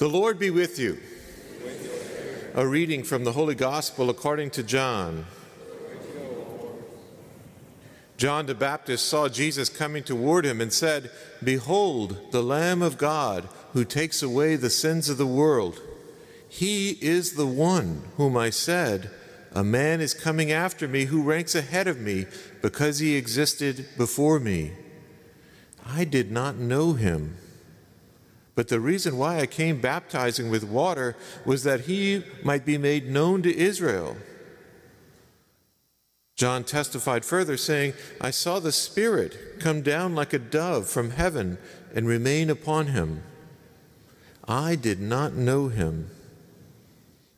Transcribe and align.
The 0.00 0.08
Lord 0.08 0.38
be 0.38 0.48
with 0.48 0.78
you. 0.78 0.98
A 2.54 2.66
reading 2.66 3.04
from 3.04 3.24
the 3.24 3.32
Holy 3.32 3.54
Gospel 3.54 4.08
according 4.08 4.48
to 4.52 4.62
John. 4.62 5.26
John 8.16 8.46
the 8.46 8.54
Baptist 8.54 9.04
saw 9.06 9.28
Jesus 9.28 9.68
coming 9.68 10.02
toward 10.02 10.46
him 10.46 10.62
and 10.62 10.72
said, 10.72 11.10
Behold, 11.44 12.16
the 12.30 12.42
Lamb 12.42 12.80
of 12.80 12.96
God 12.96 13.46
who 13.74 13.84
takes 13.84 14.22
away 14.22 14.56
the 14.56 14.70
sins 14.70 15.10
of 15.10 15.18
the 15.18 15.26
world. 15.26 15.78
He 16.48 16.92
is 17.02 17.34
the 17.34 17.46
one 17.46 18.04
whom 18.16 18.38
I 18.38 18.48
said, 18.48 19.10
A 19.52 19.62
man 19.62 20.00
is 20.00 20.14
coming 20.14 20.50
after 20.50 20.88
me 20.88 21.04
who 21.04 21.22
ranks 21.22 21.54
ahead 21.54 21.86
of 21.86 22.00
me 22.00 22.24
because 22.62 23.00
he 23.00 23.16
existed 23.16 23.86
before 23.98 24.40
me. 24.40 24.72
I 25.84 26.04
did 26.06 26.32
not 26.32 26.56
know 26.56 26.94
him. 26.94 27.36
But 28.60 28.68
the 28.68 28.78
reason 28.78 29.16
why 29.16 29.40
I 29.40 29.46
came 29.46 29.80
baptizing 29.80 30.50
with 30.50 30.64
water 30.64 31.16
was 31.46 31.62
that 31.62 31.86
he 31.86 32.22
might 32.44 32.66
be 32.66 32.76
made 32.76 33.08
known 33.08 33.40
to 33.40 33.56
Israel. 33.56 34.18
John 36.36 36.64
testified 36.64 37.24
further, 37.24 37.56
saying, 37.56 37.94
I 38.20 38.30
saw 38.30 38.60
the 38.60 38.70
Spirit 38.70 39.60
come 39.60 39.80
down 39.80 40.14
like 40.14 40.34
a 40.34 40.38
dove 40.38 40.90
from 40.90 41.12
heaven 41.12 41.56
and 41.94 42.06
remain 42.06 42.50
upon 42.50 42.88
him. 42.88 43.22
I 44.46 44.74
did 44.74 45.00
not 45.00 45.32
know 45.32 45.68
him. 45.68 46.10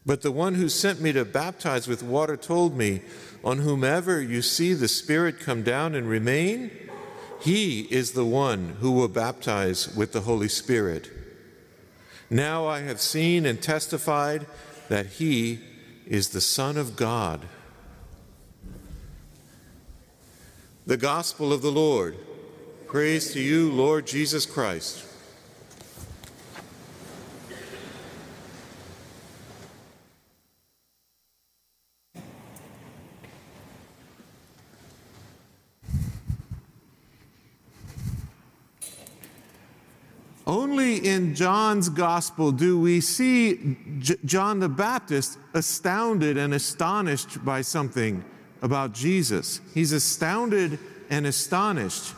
But 0.04 0.22
the 0.22 0.32
one 0.32 0.56
who 0.56 0.68
sent 0.68 1.00
me 1.00 1.12
to 1.12 1.24
baptize 1.24 1.86
with 1.86 2.02
water 2.02 2.36
told 2.36 2.76
me, 2.76 3.02
On 3.44 3.58
whomever 3.58 4.20
you 4.20 4.42
see 4.42 4.74
the 4.74 4.88
Spirit 4.88 5.38
come 5.38 5.62
down 5.62 5.94
and 5.94 6.08
remain, 6.08 6.72
he 7.42 7.80
is 7.90 8.12
the 8.12 8.24
one 8.24 8.76
who 8.80 8.92
will 8.92 9.08
baptize 9.08 9.94
with 9.94 10.12
the 10.12 10.20
Holy 10.20 10.48
Spirit. 10.48 11.10
Now 12.30 12.66
I 12.66 12.80
have 12.80 13.00
seen 13.00 13.44
and 13.44 13.60
testified 13.60 14.46
that 14.88 15.06
he 15.06 15.58
is 16.06 16.28
the 16.28 16.40
Son 16.40 16.76
of 16.76 16.94
God. 16.94 17.40
The 20.86 20.96
Gospel 20.96 21.52
of 21.52 21.62
the 21.62 21.72
Lord. 21.72 22.16
Praise 22.86 23.32
to 23.32 23.40
you, 23.40 23.70
Lord 23.72 24.06
Jesus 24.06 24.46
Christ. 24.46 25.04
Only 40.52 40.98
in 40.98 41.34
John's 41.34 41.88
gospel 41.88 42.52
do 42.52 42.78
we 42.78 43.00
see 43.00 43.78
J- 44.00 44.16
John 44.26 44.60
the 44.60 44.68
Baptist 44.68 45.38
astounded 45.54 46.36
and 46.36 46.52
astonished 46.52 47.42
by 47.42 47.62
something 47.62 48.22
about 48.60 48.92
Jesus. 48.92 49.62
He's 49.72 49.92
astounded 49.92 50.78
and 51.08 51.26
astonished. 51.26 52.12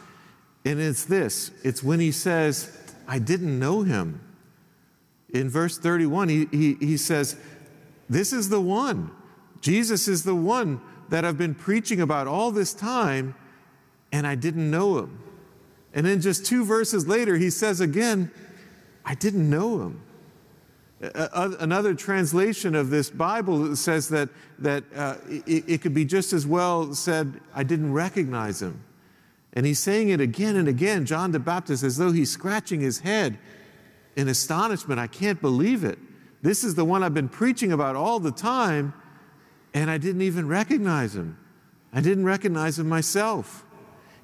And 0.65 0.81
it's 0.81 1.05
this 1.05 1.53
it's 1.63 1.85
when 1.85 2.01
he 2.01 2.11
says, 2.11 2.77
I 3.07 3.21
didn't 3.21 3.57
know 3.57 3.83
him. 3.83 4.21
In 5.33 5.49
verse 5.49 5.79
31, 5.79 6.29
he, 6.29 6.47
he, 6.51 6.75
he 6.81 6.97
says, 6.97 7.37
This 8.11 8.33
is 8.33 8.49
the 8.49 8.61
one. 8.61 9.13
Jesus 9.61 10.09
is 10.09 10.25
the 10.25 10.35
one 10.35 10.81
that 11.09 11.25
I've 11.25 11.39
been 11.39 11.55
preaching 11.55 12.01
about 12.01 12.27
all 12.27 12.51
this 12.51 12.75
time, 12.75 13.37
and 14.11 14.27
I 14.27 14.35
didn't 14.35 14.69
know 14.69 14.99
him. 14.99 15.21
And 15.95 16.05
then 16.05 16.21
just 16.21 16.45
two 16.45 16.65
verses 16.65 17.07
later, 17.07 17.37
he 17.37 17.51
says 17.51 17.81
again, 17.81 18.31
I 19.05 19.15
didn't 19.15 19.49
know 19.49 19.81
him. 19.81 20.03
Another 21.01 21.95
translation 21.95 22.75
of 22.75 22.91
this 22.91 23.11
Bible 23.11 23.77
says 23.77 24.09
that, 24.09 24.29
that 24.59 24.85
uh, 24.95 25.17
it, 25.29 25.65
it 25.69 25.83
could 25.83 25.95
be 25.95 26.05
just 26.05 26.33
as 26.33 26.47
well 26.47 26.95
said, 26.95 27.41
I 27.55 27.63
didn't 27.63 27.93
recognize 27.93 28.61
him. 28.61 28.83
And 29.53 29.65
he's 29.67 29.79
saying 29.79 30.09
it 30.09 30.21
again 30.21 30.57
and 30.57 30.67
again, 30.67 31.05
John 31.05 31.31
the 31.31 31.39
Baptist, 31.39 31.85
as 31.85 31.97
though 31.97 32.11
he's 32.11 32.31
scratching 32.31 32.81
his 32.81 33.01
head 33.01 33.39
in 34.17 34.29
astonishment. 34.29 34.99
I 34.99 35.07
can't 35.07 35.41
believe 35.41 35.85
it. 35.85 35.99
This 36.43 36.65
is 36.65 36.75
the 36.75 36.85
one 36.85 37.03
I've 37.03 37.15
been 37.15 37.29
preaching 37.29 37.71
about 37.71 37.97
all 37.97 38.19
the 38.19 38.33
time, 38.33 38.95
and 39.73 39.91
I 39.91 39.99
didn't 39.99 40.23
even 40.23 40.49
recognize 40.49 41.15
him. 41.15 41.39
I 41.93 42.01
didn't 42.01 42.25
recognize 42.25 42.79
him 42.79 42.89
myself. 42.89 43.65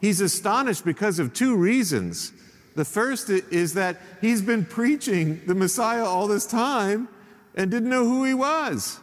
He's 0.00 0.20
astonished 0.20 0.84
because 0.84 1.18
of 1.18 1.32
two 1.32 1.56
reasons. 1.56 2.32
The 2.74 2.84
first 2.84 3.28
is 3.30 3.74
that 3.74 4.00
he's 4.20 4.42
been 4.42 4.64
preaching 4.64 5.42
the 5.46 5.54
Messiah 5.54 6.04
all 6.04 6.26
this 6.26 6.46
time 6.46 7.08
and 7.54 7.70
didn't 7.70 7.90
know 7.90 8.04
who 8.04 8.24
he 8.24 8.34
was. 8.34 9.00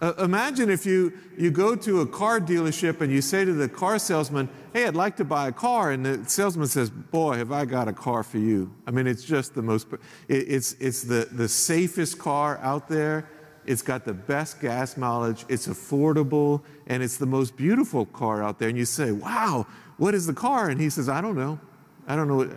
Uh, 0.00 0.14
imagine 0.18 0.70
if 0.70 0.86
you, 0.86 1.12
you 1.36 1.50
go 1.50 1.76
to 1.76 2.00
a 2.00 2.06
car 2.06 2.40
dealership 2.40 3.02
and 3.02 3.12
you 3.12 3.20
say 3.20 3.44
to 3.44 3.52
the 3.52 3.68
car 3.68 3.98
salesman, 3.98 4.48
Hey, 4.72 4.86
I'd 4.86 4.94
like 4.94 5.16
to 5.16 5.24
buy 5.24 5.48
a 5.48 5.52
car. 5.52 5.90
And 5.90 6.06
the 6.06 6.30
salesman 6.30 6.68
says, 6.68 6.88
Boy, 6.88 7.36
have 7.36 7.52
I 7.52 7.66
got 7.66 7.88
a 7.88 7.92
car 7.92 8.22
for 8.22 8.38
you. 8.38 8.72
I 8.86 8.92
mean, 8.92 9.06
it's 9.06 9.24
just 9.24 9.54
the 9.54 9.62
most, 9.62 9.88
it, 10.28 10.34
it's, 10.34 10.72
it's 10.74 11.02
the, 11.02 11.28
the 11.30 11.48
safest 11.48 12.18
car 12.18 12.58
out 12.62 12.88
there. 12.88 13.28
It's 13.70 13.82
got 13.82 14.04
the 14.04 14.12
best 14.12 14.60
gas 14.60 14.96
mileage. 14.96 15.44
It's 15.48 15.68
affordable. 15.68 16.62
And 16.88 17.04
it's 17.04 17.18
the 17.18 17.26
most 17.26 17.56
beautiful 17.56 18.04
car 18.04 18.42
out 18.42 18.58
there. 18.58 18.68
And 18.68 18.76
you 18.76 18.84
say, 18.84 19.12
Wow, 19.12 19.64
what 19.96 20.12
is 20.12 20.26
the 20.26 20.32
car? 20.32 20.70
And 20.70 20.80
he 20.80 20.90
says, 20.90 21.08
I 21.08 21.20
don't 21.20 21.36
know. 21.36 21.60
I 22.08 22.16
don't 22.16 22.26
know. 22.26 22.50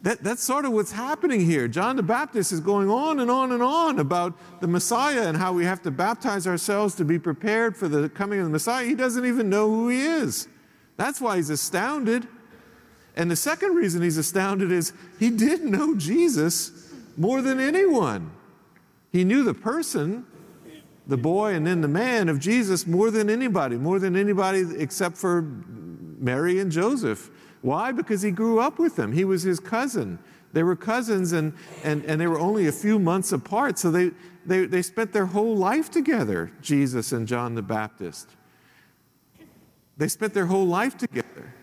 That, 0.00 0.22
that's 0.24 0.42
sort 0.42 0.64
of 0.64 0.72
what's 0.72 0.92
happening 0.92 1.44
here. 1.44 1.68
John 1.68 1.96
the 1.96 2.02
Baptist 2.02 2.50
is 2.50 2.60
going 2.60 2.88
on 2.88 3.20
and 3.20 3.30
on 3.30 3.52
and 3.52 3.62
on 3.62 3.98
about 3.98 4.32
the 4.62 4.66
Messiah 4.66 5.28
and 5.28 5.36
how 5.36 5.52
we 5.52 5.66
have 5.66 5.82
to 5.82 5.90
baptize 5.90 6.46
ourselves 6.46 6.94
to 6.94 7.04
be 7.04 7.18
prepared 7.18 7.76
for 7.76 7.86
the 7.86 8.08
coming 8.08 8.38
of 8.38 8.46
the 8.46 8.50
Messiah. 8.50 8.86
He 8.86 8.94
doesn't 8.94 9.26
even 9.26 9.50
know 9.50 9.68
who 9.68 9.90
he 9.90 10.00
is. 10.00 10.48
That's 10.96 11.20
why 11.20 11.36
he's 11.36 11.50
astounded. 11.50 12.26
And 13.16 13.30
the 13.30 13.36
second 13.36 13.74
reason 13.74 14.00
he's 14.00 14.16
astounded 14.16 14.72
is 14.72 14.94
he 15.18 15.28
did 15.28 15.62
know 15.62 15.94
Jesus 15.94 16.90
more 17.18 17.42
than 17.42 17.60
anyone. 17.60 18.30
He 19.10 19.24
knew 19.24 19.42
the 19.42 19.54
person, 19.54 20.24
the 21.06 21.16
boy 21.16 21.54
and 21.54 21.66
then 21.66 21.80
the 21.80 21.88
man 21.88 22.28
of 22.28 22.38
Jesus 22.38 22.86
more 22.86 23.10
than 23.10 23.28
anybody, 23.28 23.76
more 23.76 23.98
than 23.98 24.16
anybody 24.16 24.64
except 24.76 25.16
for 25.16 25.42
Mary 25.42 26.60
and 26.60 26.70
Joseph. 26.70 27.30
Why? 27.62 27.92
Because 27.92 28.22
he 28.22 28.30
grew 28.30 28.60
up 28.60 28.78
with 28.78 28.96
them. 28.96 29.12
He 29.12 29.24
was 29.24 29.42
his 29.42 29.60
cousin. 29.60 30.18
They 30.52 30.62
were 30.62 30.76
cousins 30.76 31.32
and, 31.32 31.52
and, 31.84 32.04
and 32.04 32.20
they 32.20 32.26
were 32.26 32.38
only 32.38 32.66
a 32.66 32.72
few 32.72 32.98
months 32.98 33.32
apart, 33.32 33.78
so 33.78 33.90
they, 33.90 34.10
they, 34.46 34.66
they 34.66 34.82
spent 34.82 35.12
their 35.12 35.26
whole 35.26 35.56
life 35.56 35.90
together, 35.90 36.50
Jesus 36.60 37.12
and 37.12 37.26
John 37.26 37.54
the 37.54 37.62
Baptist. 37.62 38.28
They 39.96 40.08
spent 40.08 40.32
their 40.32 40.46
whole 40.46 40.66
life 40.66 40.96
together. 40.96 41.54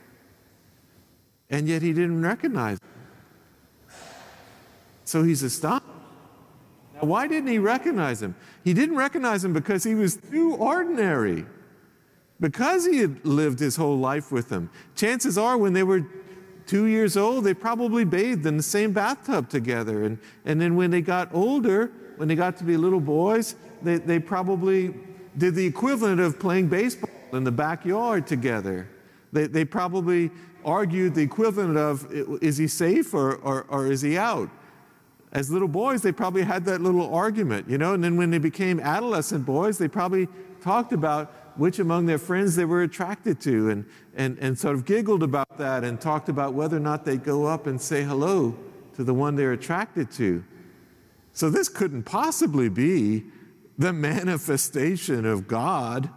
And 1.49 1.67
yet 1.67 1.81
he 1.81 1.93
didn't 1.93 2.21
recognize 2.21 2.79
them. 2.79 2.89
So 5.05 5.23
he's 5.23 5.43
astonished. 5.43 5.96
Why 6.99 7.27
didn't 7.27 7.49
he 7.49 7.59
recognize 7.59 8.21
him? 8.21 8.35
He 8.63 8.73
didn't 8.73 8.95
recognize 8.95 9.43
him 9.43 9.53
because 9.53 9.83
he 9.83 9.95
was 9.95 10.17
too 10.17 10.55
ordinary 10.55 11.45
because 12.39 12.85
he 12.85 12.99
had 12.99 13.25
lived 13.25 13.59
his 13.59 13.75
whole 13.75 13.97
life 13.97 14.31
with 14.31 14.49
them. 14.49 14.69
Chances 14.95 15.37
are, 15.37 15.57
when 15.57 15.73
they 15.73 15.83
were 15.83 16.05
two 16.65 16.85
years 16.85 17.17
old, 17.17 17.43
they 17.43 17.53
probably 17.53 18.03
bathed 18.03 18.45
in 18.45 18.57
the 18.57 18.63
same 18.63 18.91
bathtub 18.91 19.49
together. 19.49 20.03
And, 20.03 20.19
and 20.45 20.59
then 20.59 20.75
when 20.75 20.91
they 20.91 21.01
got 21.01 21.33
older, 21.33 21.91
when 22.17 22.27
they 22.27 22.35
got 22.35 22.57
to 22.57 22.63
be 22.63 22.77
little 22.77 22.99
boys, 22.99 23.55
they, 23.81 23.97
they 23.97 24.19
probably 24.19 24.93
did 25.37 25.55
the 25.55 25.65
equivalent 25.65 26.19
of 26.19 26.39
playing 26.39 26.67
baseball 26.67 27.09
in 27.33 27.43
the 27.43 27.51
backyard 27.51 28.27
together. 28.27 28.87
They, 29.31 29.47
they 29.47 29.65
probably 29.65 30.31
argued 30.65 31.15
the 31.15 31.21
equivalent 31.21 31.77
of 31.77 32.11
is 32.41 32.57
he 32.57 32.67
safe 32.67 33.13
or, 33.13 33.35
or, 33.35 33.65
or 33.69 33.91
is 33.91 34.01
he 34.01 34.17
out? 34.17 34.49
As 35.31 35.51
little 35.51 35.67
boys, 35.67 36.01
they 36.01 36.11
probably 36.11 36.43
had 36.43 36.65
that 36.65 36.81
little 36.81 37.13
argument, 37.13 37.69
you 37.69 37.77
know, 37.77 37.93
and 37.93 38.03
then 38.03 38.15
when 38.15 38.29
they 38.29 38.37
became 38.37 38.79
adolescent 38.79 39.45
boys, 39.45 39.77
they 39.77 39.87
probably 39.87 40.27
talked 40.61 40.93
about 40.93 41.33
which 41.57 41.79
among 41.79 42.05
their 42.05 42.17
friends 42.17 42.55
they 42.55 42.65
were 42.65 42.83
attracted 42.83 43.39
to 43.41 43.69
and, 43.69 43.85
and, 44.15 44.37
and 44.39 44.57
sort 44.57 44.75
of 44.75 44.85
giggled 44.85 45.23
about 45.23 45.57
that 45.57 45.83
and 45.83 45.99
talked 45.99 46.29
about 46.29 46.53
whether 46.53 46.77
or 46.77 46.81
not 46.81 47.03
they'd 47.03 47.23
go 47.23 47.45
up 47.45 47.67
and 47.67 47.81
say 47.81 48.03
hello 48.03 48.55
to 48.95 49.03
the 49.03 49.13
one 49.13 49.35
they're 49.35 49.53
attracted 49.53 50.11
to. 50.11 50.43
So 51.33 51.49
this 51.49 51.67
couldn't 51.67 52.03
possibly 52.03 52.69
be 52.69 53.25
the 53.77 53.93
manifestation 53.93 55.25
of 55.25 55.47
God 55.47 56.09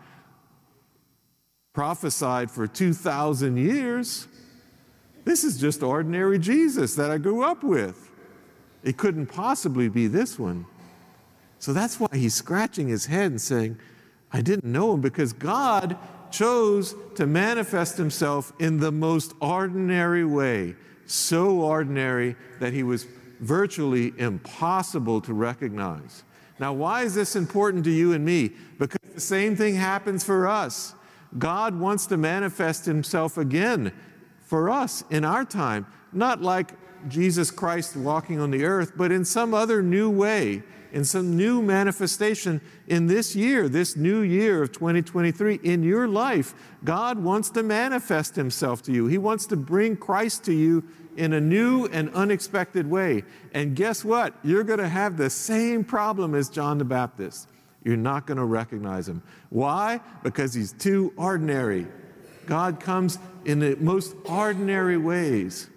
prophesied 1.72 2.50
for 2.50 2.66
2,000 2.66 3.56
years. 3.56 4.28
This 5.24 5.44
is 5.44 5.58
just 5.58 5.82
ordinary 5.82 6.38
Jesus 6.38 6.94
that 6.96 7.10
I 7.10 7.18
grew 7.18 7.42
up 7.42 7.62
with. 7.62 8.09
It 8.82 8.96
couldn't 8.96 9.26
possibly 9.26 9.88
be 9.88 10.06
this 10.06 10.38
one. 10.38 10.66
So 11.58 11.72
that's 11.72 12.00
why 12.00 12.08
he's 12.12 12.34
scratching 12.34 12.88
his 12.88 13.06
head 13.06 13.30
and 13.30 13.40
saying, 13.40 13.78
I 14.32 14.40
didn't 14.40 14.70
know 14.70 14.94
him 14.94 15.00
because 15.00 15.32
God 15.32 15.98
chose 16.30 16.94
to 17.16 17.26
manifest 17.26 17.98
himself 17.98 18.52
in 18.58 18.78
the 18.78 18.92
most 18.92 19.34
ordinary 19.40 20.24
way, 20.24 20.76
so 21.06 21.60
ordinary 21.60 22.36
that 22.60 22.72
he 22.72 22.82
was 22.82 23.06
virtually 23.40 24.14
impossible 24.16 25.20
to 25.22 25.34
recognize. 25.34 26.24
Now, 26.58 26.72
why 26.72 27.02
is 27.02 27.14
this 27.14 27.36
important 27.36 27.84
to 27.84 27.90
you 27.90 28.12
and 28.12 28.24
me? 28.24 28.52
Because 28.78 29.00
the 29.14 29.20
same 29.20 29.56
thing 29.56 29.74
happens 29.74 30.22
for 30.22 30.46
us. 30.46 30.94
God 31.38 31.78
wants 31.78 32.06
to 32.06 32.16
manifest 32.16 32.84
himself 32.84 33.38
again 33.38 33.92
for 34.44 34.70
us 34.70 35.02
in 35.10 35.24
our 35.24 35.44
time, 35.44 35.86
not 36.12 36.42
like 36.42 36.72
Jesus 37.08 37.50
Christ 37.50 37.96
walking 37.96 38.40
on 38.40 38.50
the 38.50 38.64
earth, 38.64 38.92
but 38.96 39.12
in 39.12 39.24
some 39.24 39.54
other 39.54 39.82
new 39.82 40.10
way, 40.10 40.62
in 40.92 41.04
some 41.04 41.36
new 41.36 41.62
manifestation 41.62 42.60
in 42.88 43.06
this 43.06 43.36
year, 43.36 43.68
this 43.68 43.96
new 43.96 44.20
year 44.20 44.62
of 44.62 44.72
2023, 44.72 45.60
in 45.62 45.82
your 45.82 46.08
life. 46.08 46.54
God 46.84 47.18
wants 47.18 47.50
to 47.50 47.62
manifest 47.62 48.34
himself 48.34 48.82
to 48.82 48.92
you. 48.92 49.06
He 49.06 49.18
wants 49.18 49.46
to 49.46 49.56
bring 49.56 49.96
Christ 49.96 50.44
to 50.44 50.52
you 50.52 50.84
in 51.16 51.32
a 51.32 51.40
new 51.40 51.86
and 51.86 52.12
unexpected 52.14 52.88
way. 52.88 53.24
And 53.54 53.76
guess 53.76 54.04
what? 54.04 54.34
You're 54.42 54.64
going 54.64 54.78
to 54.78 54.88
have 54.88 55.16
the 55.16 55.30
same 55.30 55.84
problem 55.84 56.34
as 56.34 56.48
John 56.48 56.78
the 56.78 56.84
Baptist. 56.84 57.48
You're 57.84 57.96
not 57.96 58.26
going 58.26 58.38
to 58.38 58.44
recognize 58.44 59.08
him. 59.08 59.22
Why? 59.48 60.00
Because 60.22 60.54
he's 60.54 60.72
too 60.72 61.12
ordinary. 61.16 61.86
God 62.46 62.80
comes 62.80 63.18
in 63.44 63.58
the 63.60 63.76
most 63.76 64.14
ordinary 64.24 64.96
ways. 64.96 65.68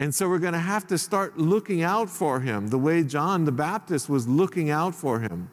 And 0.00 0.14
so 0.14 0.28
we're 0.28 0.38
going 0.38 0.52
to 0.52 0.58
have 0.58 0.86
to 0.88 0.98
start 0.98 1.38
looking 1.38 1.82
out 1.82 2.08
for 2.08 2.40
him 2.40 2.68
the 2.68 2.78
way 2.78 3.02
John 3.02 3.44
the 3.44 3.52
Baptist 3.52 4.08
was 4.08 4.28
looking 4.28 4.70
out 4.70 4.94
for 4.94 5.20
him. 5.20 5.50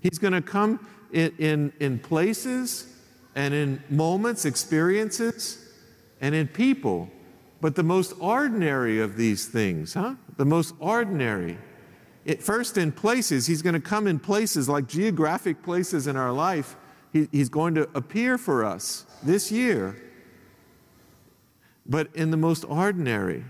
He's 0.00 0.18
going 0.18 0.32
to 0.32 0.42
come 0.42 0.84
in, 1.12 1.32
in, 1.38 1.72
in 1.78 1.98
places 2.00 2.92
and 3.36 3.54
in 3.54 3.82
moments, 3.88 4.44
experiences, 4.44 5.58
and 6.20 6.34
in 6.34 6.48
people. 6.48 7.08
But 7.60 7.76
the 7.76 7.82
most 7.82 8.12
ordinary 8.18 9.00
of 9.00 9.16
these 9.16 9.46
things, 9.46 9.94
huh? 9.94 10.16
The 10.36 10.44
most 10.44 10.74
ordinary. 10.80 11.56
It, 12.24 12.42
first, 12.42 12.78
in 12.78 12.90
places, 12.90 13.46
he's 13.46 13.62
going 13.62 13.74
to 13.74 13.80
come 13.80 14.06
in 14.06 14.18
places 14.18 14.68
like 14.68 14.88
geographic 14.88 15.62
places 15.62 16.06
in 16.06 16.16
our 16.16 16.32
life. 16.32 16.76
He, 17.12 17.28
he's 17.30 17.48
going 17.48 17.74
to 17.76 17.88
appear 17.94 18.38
for 18.38 18.64
us 18.64 19.06
this 19.22 19.52
year, 19.52 19.96
but 21.86 22.08
in 22.14 22.30
the 22.30 22.36
most 22.36 22.64
ordinary. 22.64 23.44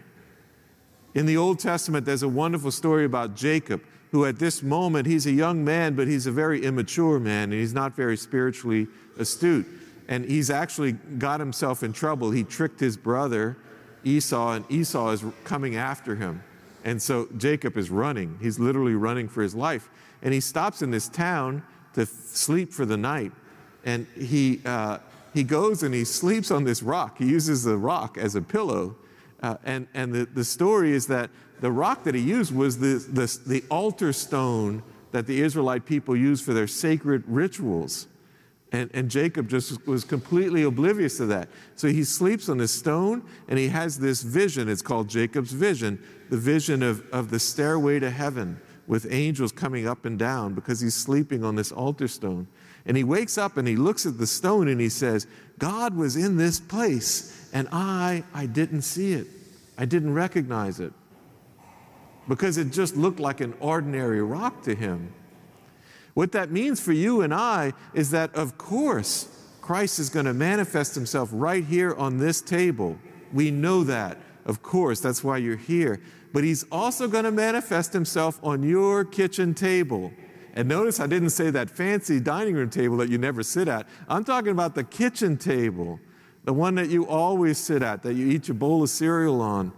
In 1.15 1.27
the 1.27 1.37
Old 1.37 1.61
Testament, 1.61 2.05
there's 2.05 2.25
a 2.25 2.29
wonderful 2.29 2.73
story 2.73 3.05
about 3.05 3.37
Jacob, 3.37 3.83
who 4.11 4.25
at 4.25 4.39
this 4.39 4.63
moment, 4.63 5.07
he's 5.07 5.27
a 5.27 5.33
young 5.33 5.65
man, 5.65 5.95
but 5.95 6.09
he's 6.09 6.27
a 6.27 6.33
very 6.33 6.65
immature 6.65 7.21
man, 7.21 7.45
and 7.45 7.55
he's 7.55 7.75
not 7.75 7.95
very 7.95 8.17
spiritually 8.17 8.89
astute. 9.19 9.67
And 10.09 10.25
he's 10.25 10.51
actually 10.51 10.93
got 10.93 11.41
himself 11.41 11.83
in 11.83 11.93
trouble. 11.93 12.31
He 12.31 12.45
tricked 12.45 12.81
his 12.81 12.97
brother 12.97 13.57
Esau, 14.05 14.53
and 14.53 14.71
Esau 14.71 15.11
is 15.11 15.25
coming 15.45 15.77
after 15.77 16.15
him. 16.17 16.43
And 16.85 17.01
so 17.01 17.29
Jacob 17.39 17.77
is 17.79 17.91
running. 17.91 18.39
He's 18.41 18.59
literally 18.59 18.95
running 18.95 19.29
for 19.29 19.43
his 19.43 19.55
life. 19.55 19.89
And 20.23 20.35
he 20.35 20.41
stops 20.41 20.83
in 20.83 20.91
this 20.91 21.09
town 21.09 21.63
to 21.95 22.05
sleep 22.05 22.73
for 22.73 22.85
the 22.85 22.99
night. 22.99 23.33
And 23.85 24.07
he, 24.15 24.61
uh, 24.67 24.99
he 25.33 25.43
goes 25.43 25.83
and 25.83 25.95
he 25.95 26.05
sleeps 26.05 26.51
on 26.51 26.65
this 26.65 26.83
rock. 26.83 27.19
He 27.19 27.27
uses 27.27 27.65
the 27.65 27.79
rock 27.79 28.19
as 28.19 28.35
a 28.35 28.43
pillow. 28.43 28.97
Uh, 29.45 29.59
and 29.65 29.87
and 29.93 30.11
the, 30.15 30.25
the 30.25 30.45
story 30.45 30.93
is 30.93 31.07
that 31.07 31.29
the 31.61 31.71
rock 31.71 32.03
that 32.05 32.15
he 32.15 32.21
used 32.23 32.55
was 32.55 32.79
the, 32.79 32.95
the, 33.13 33.39
the 33.47 33.63
altar 33.71 34.11
stone 34.13 34.83
that 35.13 35.27
the 35.27 35.43
Israelite 35.43 35.85
people 35.85 36.17
used 36.17 36.45
for 36.45 36.55
their 36.55 36.67
sacred 36.67 37.23
rituals. 37.27 38.07
And, 38.73 38.91
and 38.95 39.11
Jacob 39.11 39.49
just 39.49 39.87
was 39.87 40.03
completely 40.03 40.63
oblivious 40.63 41.19
to 41.19 41.27
that. 41.27 41.49
So 41.77 41.89
he 41.89 42.05
sleeps 42.05 42.49
on 42.49 42.57
this 42.59 42.73
stone 42.73 43.23
and 43.47 43.59
he 43.59 43.69
has 43.69 43.99
this 43.99 44.23
vision. 44.23 44.69
It's 44.69 44.83
called 44.83 45.09
Jacob's 45.09 45.53
vision 45.53 46.03
the 46.31 46.39
vision 46.39 46.83
of, 46.83 47.05
of 47.13 47.31
the 47.31 47.39
stairway 47.39 48.01
to 48.01 48.11
heaven 48.11 48.59
with 48.87 49.07
angels 49.11 49.53
coming 49.53 49.87
up 49.87 50.07
and 50.07 50.19
down 50.19 50.55
because 50.55 50.81
he's 50.81 50.95
sleeping 50.95 51.45
on 51.45 51.55
this 51.55 51.71
altar 51.71 52.09
stone. 52.09 52.49
And 52.87 52.97
he 52.97 53.05
wakes 53.05 53.39
up 53.39 53.57
and 53.59 53.69
he 53.69 53.77
looks 53.77 54.07
at 54.07 54.19
the 54.19 54.27
stone 54.27 54.69
and 54.69 54.81
he 54.81 54.89
says, 54.89 55.27
God 55.59 55.95
was 55.95 56.17
in 56.17 56.37
this 56.37 56.61
place 56.61 57.49
and 57.53 57.69
I, 57.71 58.25
I 58.35 58.47
didn't 58.47 58.83
see 58.83 59.13
it. 59.13 59.27
I 59.77 59.85
didn't 59.85 60.15
recognize 60.15 60.81
it 60.81 60.93
because 62.29 62.57
it 62.59 62.71
just 62.71 62.97
looked 62.97 63.21
like 63.21 63.41
an 63.41 63.55
ordinary 63.61 64.23
rock 64.23 64.63
to 64.63 64.75
him. 64.75 65.13
What 66.15 66.33
that 66.33 66.51
means 66.51 66.81
for 66.81 66.93
you 66.93 67.23
and 67.23 67.35
I 67.35 67.73
is 67.93 68.11
that, 68.13 68.35
of 68.35 68.57
course, 68.57 69.29
Christ 69.61 69.99
is 69.99 70.11
going 70.11 70.27
to 70.27 70.35
manifest 70.35 70.95
himself 70.95 71.29
right 71.33 71.65
here 71.65 71.95
on 71.95 72.19
this 72.19 72.41
table. 72.41 72.99
We 73.33 73.51
know 73.51 73.83
that. 73.85 74.19
Of 74.45 74.63
course, 74.63 75.01
that's 75.01 75.25
why 75.25 75.39
you're 75.39 75.57
here. 75.57 76.01
But 76.33 76.45
he's 76.45 76.65
also 76.71 77.09
going 77.09 77.25
to 77.25 77.33
manifest 77.33 77.93
himself 77.93 78.39
on 78.43 78.63
your 78.63 79.05
kitchen 79.05 79.55
table. 79.55 80.13
And 80.55 80.69
notice 80.69 81.01
I 81.01 81.07
didn't 81.07 81.31
say 81.31 81.51
that 81.51 81.69
fancy 81.69 82.21
dining 82.21 82.55
room 82.55 82.71
table 82.71 82.97
that 82.99 83.09
you 83.09 83.19
never 83.19 83.43
sit 83.43 83.67
at. 83.67 83.89
I'm 84.09 84.23
talking 84.23 84.53
about 84.53 84.75
the 84.75 84.85
kitchen 84.85 85.37
table, 85.37 85.99
the 86.45 86.53
one 86.53 86.75
that 86.75 86.91
you 86.91 87.07
always 87.07 87.59
sit 87.59 87.83
at, 87.83 88.03
that 88.03 88.15
you 88.15 88.29
eat 88.29 88.49
your 88.49 88.55
bowl 88.55 88.83
of 88.83 88.91
cereal 88.91 89.41
on 89.41 89.73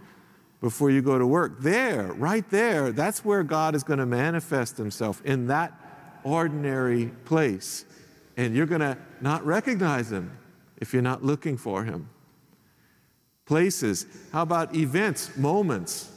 before 0.59 0.89
you 0.89 1.01
go 1.01 1.17
to 1.17 1.25
work. 1.25 1.61
There, 1.61 2.13
right 2.13 2.47
there, 2.49 2.91
that's 2.91 3.23
where 3.23 3.43
God 3.43 3.75
is 3.75 3.83
going 3.83 3.99
to 3.99 4.05
manifest 4.05 4.77
himself 4.77 5.21
in 5.23 5.47
that 5.47 5.73
ordinary 6.23 7.07
place. 7.25 7.85
And 8.35 8.55
you're 8.55 8.65
going 8.65 8.81
to 8.81 8.97
not 9.21 9.45
recognize 9.45 10.11
him 10.11 10.37
if 10.77 10.93
you're 10.93 11.01
not 11.01 11.23
looking 11.23 11.57
for 11.57 11.83
him. 11.83 12.09
Places, 13.45 14.05
how 14.33 14.41
about 14.41 14.75
events, 14.75 15.37
moments? 15.37 16.11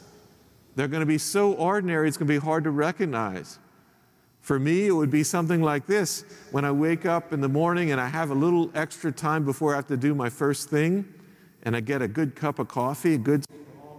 They're 0.75 0.89
going 0.89 1.01
to 1.01 1.05
be 1.05 1.17
so 1.17 1.53
ordinary, 1.53 2.07
it's 2.07 2.17
going 2.17 2.27
to 2.27 2.33
be 2.33 2.43
hard 2.43 2.65
to 2.65 2.71
recognize. 2.71 3.57
For 4.41 4.59
me, 4.59 4.87
it 4.87 4.91
would 4.91 5.11
be 5.11 5.23
something 5.23 5.61
like 5.61 5.85
this 5.85 6.25
when 6.51 6.65
I 6.65 6.71
wake 6.71 7.05
up 7.05 7.31
in 7.31 7.41
the 7.41 7.49
morning 7.49 7.91
and 7.91 8.01
I 8.01 8.07
have 8.07 8.31
a 8.31 8.35
little 8.35 8.71
extra 8.73 9.11
time 9.11 9.45
before 9.45 9.73
I 9.73 9.77
have 9.77 9.87
to 9.87 9.97
do 9.97 10.15
my 10.15 10.29
first 10.29 10.69
thing, 10.69 11.05
and 11.63 11.75
I 11.75 11.79
get 11.79 12.01
a 12.01 12.07
good 12.07 12.35
cup 12.35 12.57
of 12.57 12.67
coffee, 12.67 13.13
a 13.13 13.17
good 13.19 13.45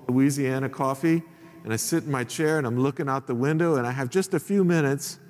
Louisiana 0.09 0.69
coffee, 0.69 1.23
and 1.63 1.73
I 1.73 1.77
sit 1.77 2.05
in 2.05 2.11
my 2.11 2.25
chair 2.25 2.59
and 2.59 2.67
I'm 2.67 2.79
looking 2.79 3.09
out 3.09 3.29
the 3.29 3.37
window 3.37 3.77
and 3.77 3.87
I 3.87 3.93
have 3.93 4.11
just 4.11 4.35
a 4.35 4.41
few 4.41 4.65
minutes 4.65 5.21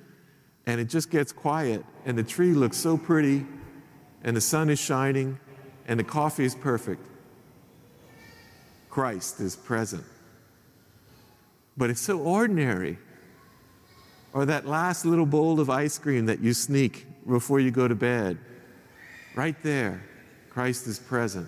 and 0.65 0.81
it 0.81 0.85
just 0.85 1.09
gets 1.09 1.31
quiet, 1.31 1.85
and 2.05 2.17
the 2.17 2.23
tree 2.23 2.53
looks 2.53 2.77
so 2.77 2.97
pretty, 2.97 3.45
and 4.23 4.35
the 4.35 4.41
sun 4.41 4.69
is 4.69 4.79
shining, 4.79 5.37
and 5.87 5.99
the 5.99 6.03
coffee 6.03 6.45
is 6.45 6.55
perfect. 6.55 7.05
Christ 8.89 9.41
is 9.41 9.55
present. 9.55 10.05
But 11.75 11.89
it's 11.89 11.99
so 11.99 12.19
ordinary. 12.19 12.97
Or 14.33 14.45
that 14.45 14.65
last 14.65 15.05
little 15.05 15.25
bowl 15.25 15.59
of 15.59 15.69
ice 15.69 15.97
cream 15.97 16.25
that 16.25 16.39
you 16.39 16.53
sneak 16.53 17.05
before 17.27 17.59
you 17.59 17.71
go 17.71 17.87
to 17.87 17.95
bed. 17.95 18.37
Right 19.35 19.55
there, 19.63 20.03
Christ 20.49 20.87
is 20.87 20.99
present 20.99 21.47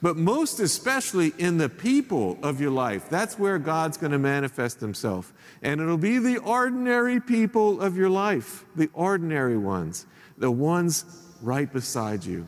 but 0.00 0.16
most 0.16 0.60
especially 0.60 1.32
in 1.38 1.58
the 1.58 1.68
people 1.68 2.38
of 2.42 2.60
your 2.60 2.70
life. 2.70 3.08
That's 3.10 3.38
where 3.38 3.58
God's 3.58 3.96
going 3.96 4.12
to 4.12 4.18
manifest 4.18 4.80
Himself. 4.80 5.32
And 5.62 5.80
it'll 5.80 5.98
be 5.98 6.18
the 6.18 6.38
ordinary 6.38 7.20
people 7.20 7.80
of 7.80 7.96
your 7.96 8.10
life, 8.10 8.64
the 8.76 8.90
ordinary 8.92 9.56
ones, 9.56 10.06
the 10.36 10.50
ones 10.50 11.04
right 11.42 11.72
beside 11.72 12.24
you. 12.24 12.46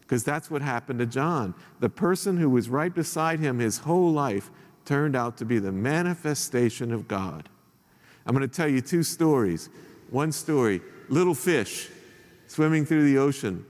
Because 0.00 0.24
that's 0.24 0.50
what 0.50 0.62
happened 0.62 0.98
to 0.98 1.06
John. 1.06 1.54
The 1.80 1.90
person 1.90 2.36
who 2.36 2.50
was 2.50 2.68
right 2.68 2.94
beside 2.94 3.40
him 3.40 3.58
his 3.58 3.78
whole 3.78 4.10
life 4.10 4.50
turned 4.86 5.14
out 5.14 5.36
to 5.36 5.44
be 5.44 5.58
the 5.58 5.70
manifestation 5.70 6.92
of 6.92 7.06
God. 7.06 7.48
I'm 8.28 8.36
going 8.36 8.48
to 8.48 8.54
tell 8.54 8.68
you 8.68 8.82
two 8.82 9.02
stories. 9.02 9.70
One 10.10 10.30
story 10.30 10.82
little 11.08 11.34
fish 11.34 11.88
swimming 12.46 12.84
through 12.84 13.04
the 13.04 13.18
ocean 13.18 13.64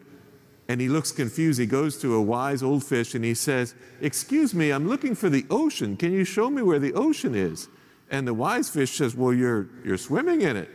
and 0.69 0.81
he 0.81 0.89
looks 0.89 1.13
confused. 1.13 1.59
He 1.59 1.67
goes 1.67 1.97
to 1.99 2.15
a 2.15 2.21
wise 2.21 2.63
old 2.63 2.85
fish 2.85 3.15
and 3.15 3.25
he 3.25 3.35
says, 3.35 3.75
Excuse 4.01 4.55
me, 4.55 4.71
I'm 4.71 4.87
looking 4.87 5.15
for 5.15 5.31
the 5.31 5.47
ocean. 5.49 5.97
Can 5.97 6.13
you 6.13 6.25
show 6.25 6.51
me 6.51 6.61
where 6.61 6.79
the 6.79 6.93
ocean 6.93 7.35
is? 7.35 7.69
And 8.11 8.27
the 8.27 8.35
wise 8.35 8.69
fish 8.69 8.97
says, 8.97 9.15
Well, 9.15 9.33
you're, 9.33 9.69
you're 9.85 9.97
swimming 9.97 10.43
in 10.43 10.57
it. 10.57 10.69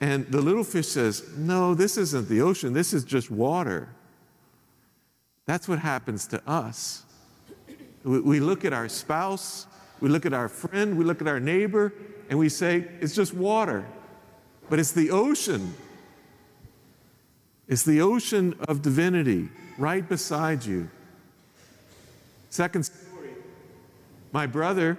And 0.00 0.26
the 0.28 0.40
little 0.40 0.64
fish 0.64 0.88
says, 0.88 1.30
No, 1.36 1.74
this 1.74 1.96
isn't 1.96 2.28
the 2.28 2.40
ocean, 2.40 2.72
this 2.72 2.92
is 2.92 3.04
just 3.04 3.30
water. 3.30 3.88
That's 5.46 5.68
what 5.68 5.78
happens 5.78 6.26
to 6.28 6.42
us. 6.48 7.04
We, 8.02 8.20
we 8.20 8.40
look 8.40 8.64
at 8.64 8.72
our 8.72 8.88
spouse, 8.88 9.66
we 10.00 10.08
look 10.08 10.26
at 10.26 10.32
our 10.32 10.48
friend, 10.48 10.96
we 10.96 11.04
look 11.04 11.20
at 11.20 11.28
our 11.28 11.40
neighbor, 11.40 11.92
and 12.28 12.38
we 12.38 12.48
say, 12.48 12.86
It's 13.00 13.14
just 13.14 13.34
water. 13.34 13.86
But 14.68 14.78
it's 14.78 14.92
the 14.92 15.10
ocean 15.10 15.74
it's 17.70 17.84
the 17.84 18.00
ocean 18.00 18.56
of 18.68 18.82
divinity 18.82 19.48
right 19.78 20.06
beside 20.06 20.66
you. 20.66 20.90
Second 22.50 22.82
story 22.82 23.30
my 24.32 24.46
brother, 24.46 24.98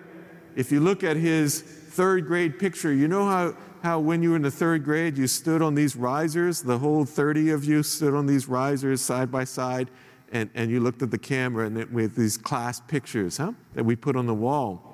if 0.56 0.72
you 0.72 0.80
look 0.80 1.04
at 1.04 1.18
his 1.18 1.62
third 1.62 2.26
grade 2.28 2.58
picture, 2.58 2.94
you 2.94 3.10
know 3.10 3.26
how, 3.26 3.56
how 3.84 4.00
when 4.00 4.24
you 4.24 4.32
were 4.32 4.36
in 4.38 4.42
the 4.42 4.52
third 4.52 4.86
grade, 4.86 5.18
you 5.18 5.28
stood 5.28 5.62
on 5.62 5.76
these 5.76 5.98
risers? 5.98 6.62
The 6.62 6.78
whole 6.78 7.04
30 7.04 7.52
of 7.52 7.66
you 7.66 7.84
stood 7.84 8.14
on 8.14 8.26
these 8.26 8.48
risers 8.48 9.02
side 9.02 9.32
by 9.32 9.44
side, 9.44 9.90
and, 10.32 10.50
and 10.54 10.72
you 10.72 10.80
looked 10.80 11.02
at 11.02 11.12
the 11.12 11.18
camera 11.18 11.66
and 11.66 11.78
it, 11.78 11.92
with 11.92 12.16
these 12.16 12.38
class 12.38 12.80
pictures 12.80 13.38
huh, 13.38 13.52
that 13.74 13.84
we 13.84 13.98
put 13.98 14.16
on 14.16 14.28
the 14.28 14.34
wall. 14.34 14.91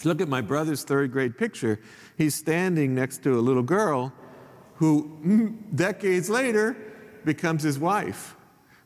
If 0.00 0.06
you 0.06 0.08
look 0.08 0.22
at 0.22 0.28
my 0.28 0.40
brother's 0.40 0.82
third 0.82 1.12
grade 1.12 1.36
picture, 1.36 1.78
he's 2.16 2.34
standing 2.34 2.94
next 2.94 3.22
to 3.24 3.38
a 3.38 3.42
little 3.42 3.62
girl 3.62 4.14
who 4.76 5.20
mm, 5.22 5.76
decades 5.76 6.30
later 6.30 6.74
becomes 7.26 7.62
his 7.62 7.78
wife. 7.78 8.34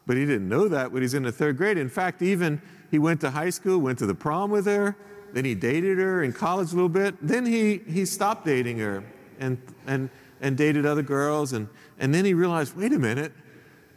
But 0.09 0.17
he 0.17 0.27
didn't 0.27 0.49
know 0.49 0.67
that 0.67 0.91
when 0.91 1.03
he's 1.03 1.15
in 1.15 1.23
the 1.23 1.31
third 1.31 1.57
grade. 1.57 1.79
In 1.79 1.89
fact, 1.89 2.21
even 2.21 2.61
he 2.91 2.99
went 2.99 3.21
to 3.21 3.31
high 3.31 3.51
school, 3.51 3.79
went 3.79 4.01
to 4.01 4.07
the 4.07 4.15
prom 4.17 4.51
with 4.51 4.67
her, 4.67 4.97
then 5.33 5.45
he 5.45 5.55
dated 5.55 5.99
her 5.99 6.25
in 6.25 6.33
college 6.33 6.73
a 6.73 6.75
little 6.75 6.89
bit. 6.89 7.15
Then 7.23 7.47
he, 7.47 7.83
he 7.87 8.07
stopped 8.07 8.45
dating 8.45 8.79
her 8.79 9.05
and, 9.39 9.63
and, 9.87 10.11
and 10.41 10.57
dated 10.57 10.85
other 10.85 11.03
girls. 11.03 11.53
And, 11.53 11.69
and 12.01 12.13
then 12.13 12.25
he 12.25 12.35
realized 12.35 12.77
wait 12.77 12.93
a 12.93 12.99
minute, 12.99 13.33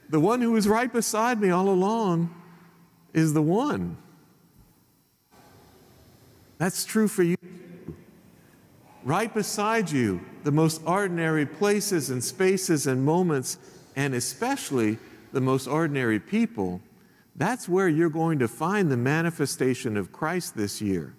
the 0.09 0.19
one 0.19 0.39
who 0.39 0.51
was 0.51 0.67
right 0.67 0.93
beside 0.93 1.41
me 1.41 1.49
all 1.49 1.69
along 1.69 2.29
is 3.15 3.33
the 3.33 3.41
one. 3.41 3.97
That's 6.57 6.85
true 6.85 7.07
for 7.07 7.23
you. 7.23 7.35
Right 9.03 9.33
beside 9.33 9.91
you, 9.91 10.21
the 10.43 10.51
most 10.51 10.81
ordinary 10.85 11.45
places 11.45 12.09
and 12.09 12.23
spaces 12.23 12.87
and 12.87 13.05
moments, 13.05 13.57
and 13.95 14.13
especially 14.13 14.97
the 15.31 15.41
most 15.41 15.67
ordinary 15.67 16.19
people, 16.19 16.81
that's 17.35 17.69
where 17.69 17.87
you're 17.87 18.09
going 18.09 18.39
to 18.39 18.47
find 18.47 18.91
the 18.91 18.97
manifestation 18.97 19.97
of 19.97 20.11
Christ 20.11 20.57
this 20.57 20.81
year. 20.81 21.13